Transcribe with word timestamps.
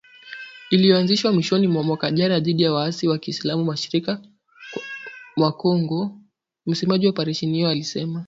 Iliyoanzishwa 0.69 1.33
mwishoni 1.33 1.67
mwa 1.67 1.83
mwaka 1.83 2.11
jana 2.11 2.39
dhidi 2.39 2.63
ya 2.63 2.73
waasi 2.73 3.07
wa 3.07 3.17
kiislam 3.17 3.63
mashariki 3.63 4.15
mwa 5.37 5.51
Kongo 5.51 6.19
msemaji 6.65 7.05
wa 7.05 7.09
operesheni 7.09 7.53
hiyo 7.57 7.69
alisema. 7.69 8.19